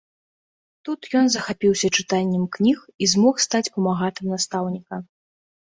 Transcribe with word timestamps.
Тут 0.87 1.09
ён 1.19 1.25
захапіўся 1.35 1.87
чытаннем 1.97 2.49
кніг 2.59 2.79
і 3.05 3.11
змог 3.13 3.35
стаць 3.47 3.65
памагатым 3.79 4.25
настаўніка. 4.37 4.95